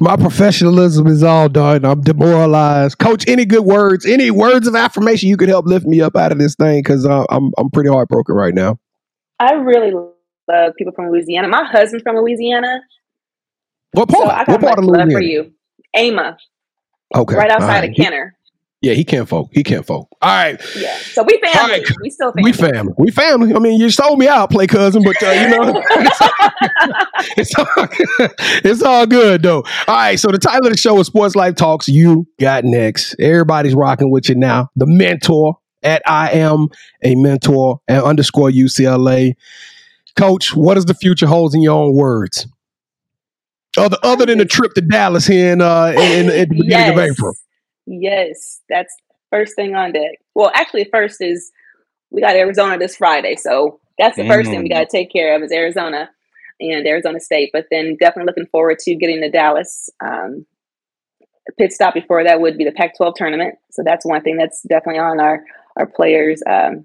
[0.00, 1.84] my professionalism is all done.
[1.84, 2.98] I'm demoralized.
[2.98, 6.32] Coach, any good words, any words of affirmation you could help lift me up out
[6.32, 8.78] of this thing because uh, I'm I'm pretty heartbroken right now.
[9.38, 9.92] I really
[10.48, 11.46] love people from Louisiana.
[11.46, 12.80] My husband's from Louisiana,
[13.92, 14.30] What so part?
[14.48, 15.52] I what got part much of love for you.
[15.94, 16.36] Ama,
[17.14, 17.90] Okay, right outside right.
[17.90, 18.34] of Kenner.
[18.84, 19.48] Yeah, he can't folk.
[19.50, 20.08] He can't folk.
[20.20, 21.58] All right, Yeah, so we family.
[21.58, 21.90] All right.
[22.02, 22.50] We still family.
[22.50, 22.94] we family.
[22.98, 23.54] We family.
[23.54, 25.82] I mean, you sold me out, play cousin, but uh, you know,
[27.38, 27.66] it's all,
[28.62, 29.64] it's all good though.
[29.88, 31.88] All right, so the title of the show is Sports Life Talks.
[31.88, 33.16] You got next.
[33.18, 34.70] Everybody's rocking with you now.
[34.76, 36.68] The mentor at I am
[37.02, 39.34] a mentor and underscore UCLA.
[40.14, 42.46] Coach, what does the future holds in your own words?
[43.76, 46.92] Other other than the trip to Dallas here in uh in, in, at the beginning
[46.92, 47.34] of April.
[47.86, 48.94] Yes, that's
[49.30, 50.18] first thing on deck.
[50.34, 51.50] Well, actually, first is
[52.10, 55.36] we got Arizona this Friday, so that's the first thing we got to take care
[55.36, 56.10] of is Arizona
[56.60, 57.50] and Arizona State.
[57.52, 59.90] But then definitely looking forward to getting to Dallas.
[60.02, 60.46] Um,
[61.46, 64.62] a pit stop before that would be the Pac-12 tournament, so that's one thing that's
[64.62, 65.44] definitely on our
[65.76, 66.84] our players um,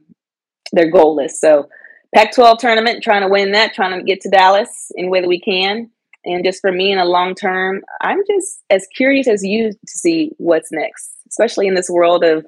[0.74, 1.40] their goal list.
[1.40, 1.70] So
[2.14, 5.40] Pac-12 tournament, trying to win that, trying to get to Dallas any way that we
[5.40, 5.92] can.
[6.26, 9.78] And just for me in a long term, I'm just as curious as you to
[9.88, 12.46] see what's next, especially in this world of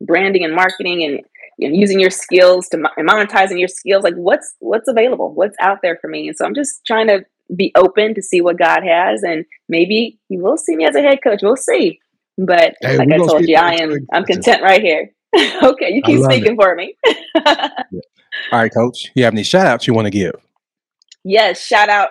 [0.00, 1.20] branding and marketing and,
[1.58, 4.02] using your skills to and monetizing your skills.
[4.02, 6.26] Like what's what's available, what's out there for me.
[6.26, 10.18] And so I'm just trying to be open to see what God has, and maybe
[10.28, 11.40] He will see me as a head coach.
[11.40, 12.00] We'll see.
[12.36, 15.12] But Hey, like I told you, I am I'm content right here.
[15.62, 16.96] okay, you keep speaking for me.
[17.46, 19.12] All right, Coach.
[19.14, 20.34] You have any shout outs you want to give?
[21.24, 22.08] yes, shout out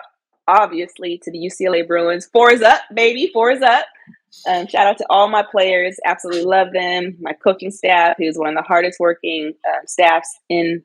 [0.48, 2.26] obviously to the UCLA Bruins.
[2.32, 3.30] Four is up, baby.
[3.32, 3.84] Four is up.
[4.48, 5.98] Um, shout out to all my players.
[6.04, 7.16] Absolutely love them.
[7.20, 10.82] My coaching staff, who's one of the hardest working um, staffs in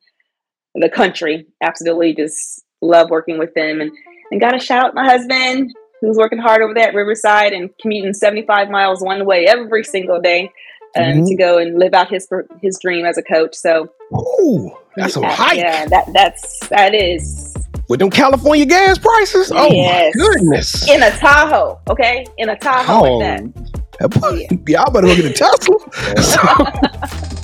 [0.76, 1.48] the country.
[1.64, 3.82] Absolutely just love working with them.
[3.82, 3.92] And,
[4.32, 7.70] and got to shout out my husband, who's working hard over there at Riverside and
[7.82, 10.52] commuting 75 miles one way every single day
[10.98, 11.28] um, Mhm.
[11.30, 12.28] to go and live out his
[12.62, 13.56] his dream as a coach.
[13.56, 15.58] So Ooh, that's a hike.
[15.58, 17.47] Yeah, that that's that is
[17.90, 19.52] With them California gas prices?
[19.54, 20.14] Oh Yes.
[20.16, 20.90] my goodness.
[20.90, 22.26] in a Tahoe, okay?
[22.38, 23.74] In a Tahoe Oh, at that.
[24.00, 25.78] That boy- Y'all better go get a Tesla.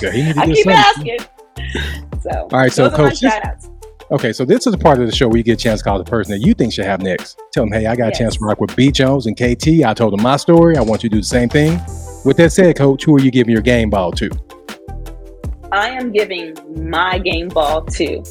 [0.02, 0.72] Yeah, he need to I get keep something.
[0.74, 1.18] asking.
[2.22, 3.70] So, All right, so those are my Coach, this-
[4.10, 5.84] Okay, so this is the part of the show where you get a chance to
[5.84, 7.40] call the person that you think should have next.
[7.52, 9.82] Tell them, hey, I got a chance to rock with B Jones and KT.
[9.84, 10.76] I told them my story.
[10.76, 11.80] I want you to do the same thing.
[12.24, 14.30] With that said, Coach, who are you giving your game ball to?
[15.72, 16.54] I am giving
[16.88, 18.22] my game ball to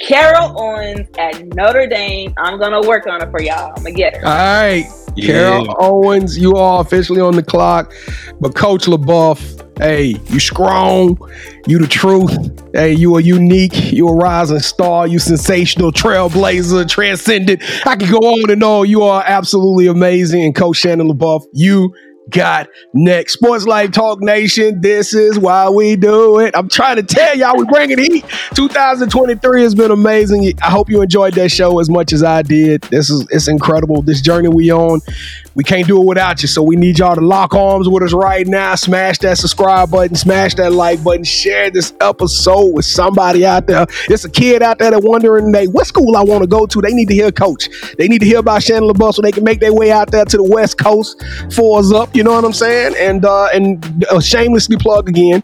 [0.00, 2.32] Carol Owens at Notre Dame.
[2.36, 3.72] I'm gonna work on it for y'all.
[3.76, 4.26] I'm gonna get her.
[4.26, 4.86] All right.
[5.20, 7.92] Carol Owens, you are officially on the clock.
[8.40, 11.18] But Coach LaBeouf, hey, you strong.
[11.66, 12.30] You the truth.
[12.72, 13.92] Hey, you are unique.
[13.92, 15.06] You a rising star.
[15.06, 17.62] You sensational trailblazer, transcendent.
[17.86, 18.88] I can go on and on.
[18.88, 20.44] You are absolutely amazing.
[20.44, 21.92] And Coach Shannon LaBeouf, you
[22.30, 23.34] got next.
[23.34, 26.54] Sports Life Talk Nation, this is why we do it.
[26.56, 28.24] I'm trying to tell y'all, we bringing heat.
[28.54, 30.52] 2023 has been amazing.
[30.62, 32.82] I hope you enjoyed that show as much as I did.
[32.82, 34.02] This is it's incredible.
[34.02, 35.00] This journey we on,
[35.54, 36.48] we can't do it without you.
[36.48, 38.74] So we need y'all to lock arms with us right now.
[38.74, 43.86] Smash that subscribe button, smash that like button, share this episode with somebody out there.
[44.08, 46.80] It's a kid out there that wondering, they what school I want to go to.
[46.80, 47.68] They need to hear Coach.
[47.96, 50.24] They need to hear about Shannon LaBeouf so they can make their way out there
[50.24, 51.22] to the West Coast.
[51.52, 52.96] Fours up, you know what I'm saying?
[52.98, 55.40] And uh, and uh, shamelessly plug again.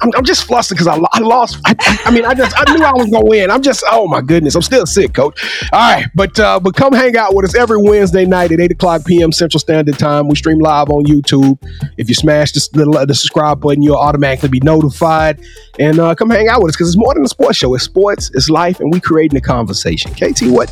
[0.00, 1.58] I'm, I'm just flustered because I, I lost.
[1.64, 3.50] I, I- mean, I just I knew I was gonna win.
[3.50, 5.42] I'm just oh my goodness, I'm still sick, coach.
[5.72, 8.70] All right, but uh, but come hang out with us every Wednesday night at eight
[8.70, 9.32] o'clock p.m.
[9.32, 10.28] Central Standard Time.
[10.28, 11.58] We stream live on YouTube.
[11.96, 15.40] If you smash the, the, the subscribe button, you'll automatically be notified.
[15.78, 17.74] And uh, come hang out with us because it's more than a sports show.
[17.74, 20.12] It's sports, it's life, and we creating a conversation.
[20.12, 20.68] KT, what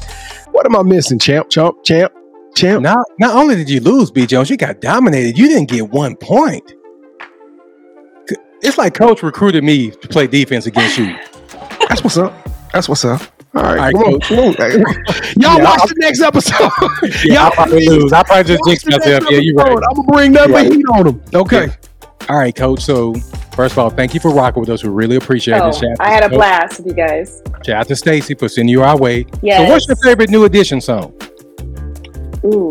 [0.50, 2.12] what am I missing, champ, champ, champ,
[2.56, 2.82] champ?
[2.82, 5.38] Not not only did you lose, B Jones, you got dominated.
[5.38, 6.72] You didn't get one point.
[8.62, 11.14] It's like coach recruited me to play defense against you.
[11.88, 12.32] That's what's up.
[12.72, 13.20] That's what's up.
[13.54, 14.52] All right, All right, come on, come on.
[15.40, 16.70] Y'all Yeah, watch I'll- the next episode.
[17.24, 18.12] Yeah, I'll probably lose.
[18.12, 19.24] I probably just Watch jinxed the myself.
[19.30, 19.70] Yeah, you're right.
[19.70, 20.72] I'm gonna bring nothing Right.
[20.72, 21.22] heat on them.
[21.34, 21.68] Okay.
[22.28, 22.82] All right, coach.
[22.82, 23.14] So
[23.54, 24.82] first of all, thank you for rocking with us.
[24.82, 25.74] We really appreciate Oh, it.
[25.76, 27.40] Shout I had a to- blast with you guys.
[27.64, 29.24] Shout out to Stacy for sending you our way.
[29.42, 31.14] So what's your favorite new edition song?
[32.46, 32.70] Ooh,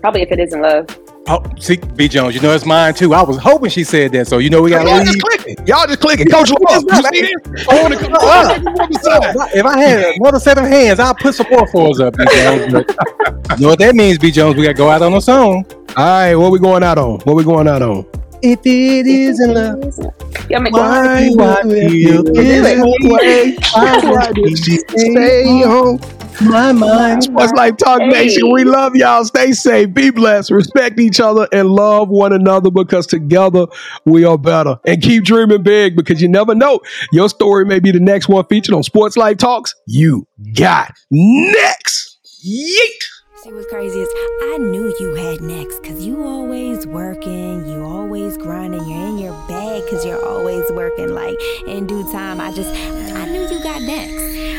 [0.00, 0.86] probably if it isn't love.
[1.26, 3.14] Oh, see, B Jones, you know it's mine too.
[3.14, 5.06] I was hoping she said that, so you know we got to Y'all leave.
[5.06, 5.66] just clicking.
[5.66, 6.26] Y'all just clicking.
[6.26, 7.66] Coach LaBeouf, you see this?
[7.68, 9.50] I want to come up.
[9.54, 12.72] If I had another set of hands, I'd put some more fours up, B Jones.
[12.72, 14.56] You know what that means, B Jones?
[14.56, 15.64] We got to go out on a song.
[15.96, 17.20] All right, what we going out on?
[17.20, 18.04] What we going out on?
[18.42, 20.12] If it isn't love,
[20.50, 23.56] Yeah, make why, why feel this way?
[23.72, 25.98] Why did she stay home?
[26.42, 27.24] My mind.
[27.24, 28.08] Sports Life Talk Hey.
[28.08, 28.50] Nation.
[28.52, 29.24] We love y'all.
[29.24, 29.92] Stay safe.
[29.94, 30.50] Be blessed.
[30.50, 33.66] Respect each other and love one another because together
[34.04, 34.78] we are better.
[34.86, 36.80] And keep dreaming big because you never know.
[37.12, 39.74] Your story may be the next one featured on Sports Life Talks.
[39.86, 42.18] You got next.
[42.44, 43.04] Yeet.
[43.42, 44.08] See what's crazy is
[44.54, 49.32] I knew you had next because you always working, you always grinding, you're in your
[49.48, 51.10] bag because you're always working.
[51.14, 53.23] Like in due time, I just I knew you
[53.64, 54.12] got next.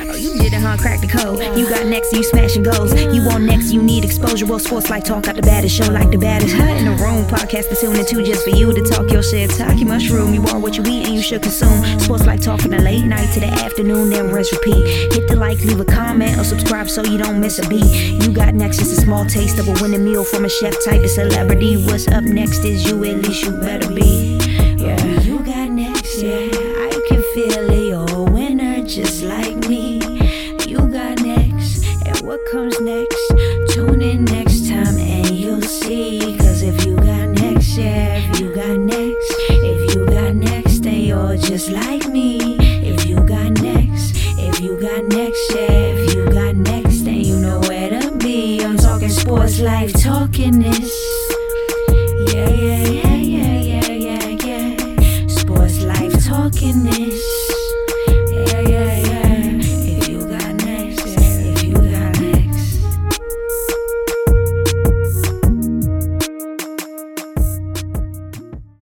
[0.09, 0.77] Oh, you did it, huh?
[0.77, 1.37] Crack the code.
[1.55, 2.91] You got next, you smashing goals.
[3.13, 4.47] You want next, you need exposure.
[4.47, 6.55] Well, sports Life Talk out the baddest show like the baddest.
[6.55, 9.51] Hut in the room, podcast to tune into just for you to talk your shit.
[9.51, 10.33] Talk your mushroom.
[10.33, 11.99] You are what you eat and you should consume.
[11.99, 15.13] Sports Life Talk from the late night to the afternoon, then rest repeat.
[15.13, 17.85] Hit the like, leave a comment, or subscribe so you don't miss a beat.
[17.85, 21.03] You got next, just a small taste of a winning meal from a chef type
[21.03, 21.85] of celebrity.
[21.85, 24.34] What's up next is you, at least you better be.